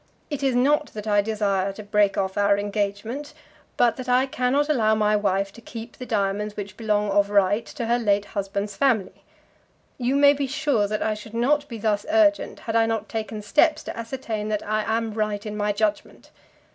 [0.31, 3.35] It is not that I desire to break off our engagement;
[3.77, 7.63] but that I cannot allow my wife to keep the diamonds which belong of right
[7.67, 9.23] to her late husband's family.
[9.99, 13.43] You may be sure that I should not be thus urgent had I not taken
[13.43, 16.31] steps to ascertain that I am right in my judgment.